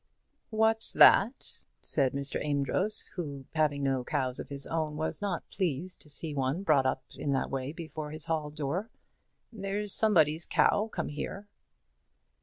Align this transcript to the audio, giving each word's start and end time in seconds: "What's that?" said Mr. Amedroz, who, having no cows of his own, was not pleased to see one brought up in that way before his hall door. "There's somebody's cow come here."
"What's 0.49 0.93
that?" 0.93 1.61
said 1.79 2.13
Mr. 2.13 2.43
Amedroz, 2.43 3.11
who, 3.13 3.45
having 3.53 3.83
no 3.83 4.03
cows 4.03 4.39
of 4.39 4.49
his 4.49 4.65
own, 4.65 4.97
was 4.97 5.21
not 5.21 5.47
pleased 5.51 6.01
to 6.01 6.09
see 6.09 6.33
one 6.33 6.63
brought 6.63 6.87
up 6.87 7.03
in 7.13 7.33
that 7.33 7.51
way 7.51 7.71
before 7.71 8.09
his 8.09 8.25
hall 8.25 8.49
door. 8.49 8.89
"There's 9.53 9.93
somebody's 9.93 10.47
cow 10.47 10.87
come 10.91 11.09
here." 11.09 11.45